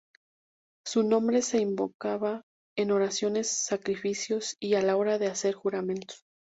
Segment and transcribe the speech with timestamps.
[0.83, 2.41] Su nombre se invocaba
[2.75, 6.25] en oraciones, sacrificios y a la hora de hacer juramentos.